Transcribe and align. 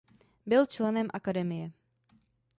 Byl 0.45 0.65
členem 0.65 1.07
Akademie. 1.13 1.71